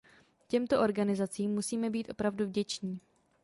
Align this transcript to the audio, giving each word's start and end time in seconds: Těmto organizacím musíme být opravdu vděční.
Těmto 0.47 0.81
organizacím 0.81 1.51
musíme 1.51 1.89
být 1.89 2.09
opravdu 2.09 2.45
vděční. 2.45 2.99